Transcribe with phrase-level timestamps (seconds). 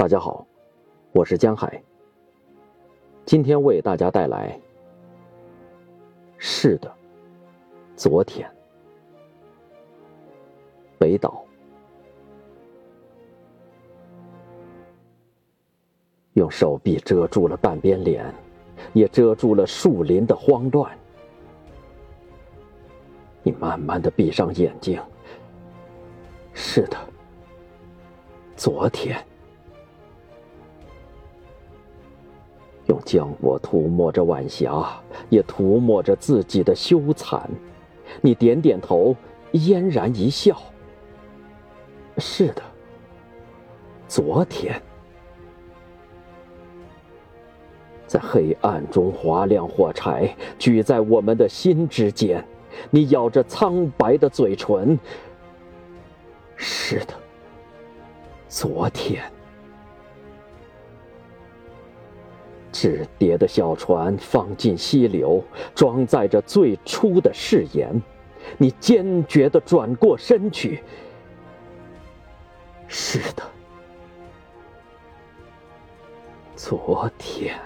[0.00, 0.46] 大家好，
[1.12, 1.78] 我是江海。
[3.26, 4.58] 今天为大家带来。
[6.38, 6.90] 是的，
[7.96, 8.50] 昨天，
[10.98, 11.44] 北岛
[16.32, 18.24] 用手臂遮住了半边脸，
[18.94, 20.90] 也遮住了树林的慌乱。
[23.42, 24.98] 你慢慢的闭上眼睛。
[26.54, 26.96] 是的，
[28.56, 29.22] 昨天。
[32.86, 34.86] 用浆果涂抹着晚霞，
[35.28, 37.40] 也涂抹着自己的羞惭。
[38.20, 39.14] 你点点头，
[39.52, 40.56] 嫣然一笑。
[42.18, 42.62] 是的，
[44.08, 44.82] 昨天，
[48.06, 52.44] 在黑暗中划亮火柴，举在我们的心之间。
[52.90, 54.98] 你咬着苍白的嘴唇。
[56.56, 57.14] 是的，
[58.48, 59.22] 昨天。
[62.72, 65.42] 纸叠的小船放进溪流，
[65.74, 68.00] 装载着最初的誓言。
[68.58, 70.82] 你坚决的转过身去。
[72.88, 73.42] 是的，
[76.56, 77.58] 昨天。